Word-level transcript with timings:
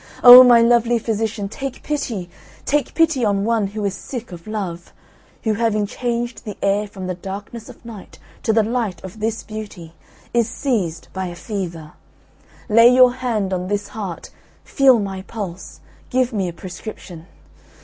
O 0.23 0.43
my 0.43 0.63
lovely 0.63 0.97
physician, 0.97 1.47
take 1.47 1.83
pity, 1.83 2.27
take 2.65 2.95
pity 2.95 3.23
on 3.23 3.45
one 3.45 3.67
who 3.67 3.85
is 3.85 3.93
sick 3.93 4.31
of 4.31 4.47
love; 4.47 4.91
who, 5.43 5.53
having 5.53 5.85
changed 5.85 6.43
the 6.43 6.57
air 6.63 6.87
from 6.87 7.05
the 7.05 7.13
darkness 7.13 7.69
of 7.69 7.85
night 7.85 8.17
to 8.41 8.51
the 8.51 8.63
light 8.63 8.99
of 9.03 9.19
this 9.19 9.43
beauty, 9.43 9.93
is 10.33 10.49
seized 10.49 11.07
by 11.13 11.27
a 11.27 11.35
fever; 11.35 11.91
lay 12.67 12.87
your 12.89 13.13
hand 13.13 13.53
on 13.53 13.67
this 13.67 13.89
heart, 13.89 14.31
feel 14.63 14.97
my 14.97 15.21
pulse, 15.21 15.81
give 16.09 16.33
me 16.33 16.47
a 16.47 16.51
prescription. 16.53 17.27